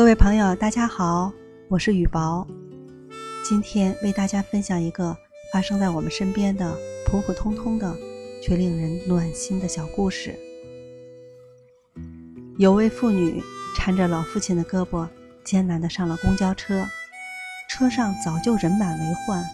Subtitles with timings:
[0.00, 1.30] 各位朋友，大家好，
[1.68, 2.46] 我是雨薄，
[3.44, 5.14] 今天为大家分享一个
[5.52, 7.94] 发生在我们身边的普普通通的
[8.42, 10.34] 却令人暖心的小故事。
[12.56, 13.42] 有位妇女
[13.76, 15.06] 搀着老父亲的胳膊，
[15.44, 16.82] 艰难地上了公交车，
[17.68, 19.44] 车上早就人满为患。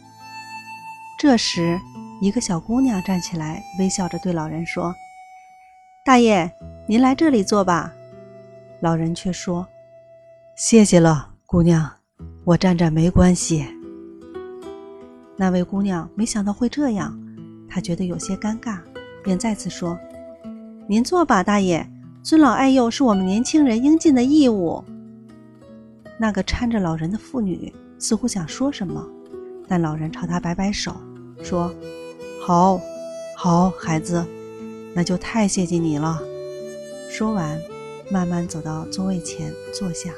[1.19, 1.77] 这时，
[2.21, 4.95] 一个小姑娘站起来，微笑着对老人说
[6.07, 6.49] ：“大爷，
[6.87, 7.93] 您来这里坐吧。”
[8.79, 9.67] 老人却说。
[10.59, 11.87] 谢谢了，姑娘，
[12.43, 13.67] 我站站没关系。
[15.37, 17.15] 那位姑娘没想到会这样，
[17.69, 18.79] 她觉得有些尴尬，
[19.23, 19.99] 便再次说
[20.89, 21.87] ：“您坐吧，大爷，
[22.23, 24.83] 尊老爱幼是我们年轻人应尽的义务。”
[26.19, 29.07] 那个搀着老人的妇女似乎想说什么，
[29.69, 30.97] 但老人朝她摆摆手，
[31.43, 31.71] 说
[32.41, 32.81] ：“好，
[33.37, 34.25] 好，孩子，
[34.95, 36.19] 那就太谢谢你了。”
[37.13, 37.61] 说完，
[38.11, 40.11] 慢慢走到座位前坐下。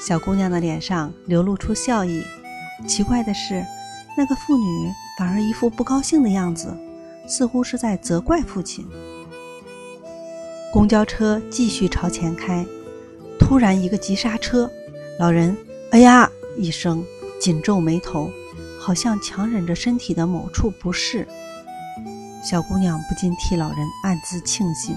[0.00, 2.22] 小姑娘的脸上流露出笑意。
[2.86, 3.64] 奇怪的是，
[4.16, 6.76] 那个妇女反而一副不高兴的样子，
[7.26, 8.86] 似乎是在责怪父亲。
[10.72, 12.64] 公交车继续朝前开，
[13.38, 14.70] 突然一个急刹车，
[15.18, 15.56] 老人
[15.90, 17.02] “哎呀”一声，
[17.40, 18.30] 紧皱眉头，
[18.78, 21.26] 好像强忍着身体的某处不适。
[22.44, 24.94] 小姑娘不禁替老人暗自庆幸，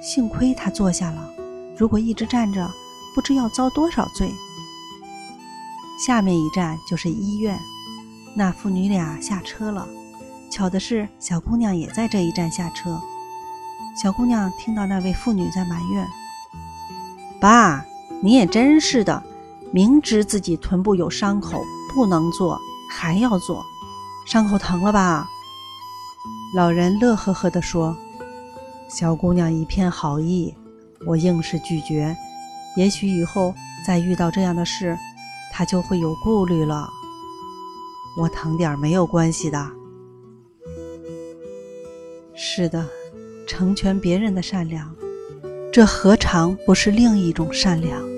[0.00, 1.28] 幸亏他坐下了，
[1.76, 2.70] 如果一直站着。
[3.14, 4.34] 不知要遭多少罪。
[6.04, 7.58] 下面一站就是医院，
[8.36, 9.86] 那父女俩下车了。
[10.50, 13.00] 巧的是，小姑娘也在这一站下车。
[14.00, 16.06] 小姑娘听到那位妇女在埋怨
[17.40, 17.84] ：“爸，
[18.20, 19.22] 你也真是的，
[19.72, 22.58] 明知自己臀部有伤口不能坐，
[22.90, 23.64] 还要坐，
[24.26, 25.28] 伤口疼了吧？”
[26.56, 27.96] 老人乐呵呵地说
[28.88, 30.54] ：“小姑娘一片好意，
[31.06, 32.16] 我硬是拒绝。”
[32.76, 33.54] 也许以后
[33.86, 34.96] 再遇到这样的事，
[35.52, 36.88] 他就会有顾虑了。
[38.16, 39.70] 我疼点没有关系的。
[42.34, 42.86] 是的，
[43.46, 44.94] 成全别人的善良，
[45.72, 48.13] 这何尝不是另一种善良？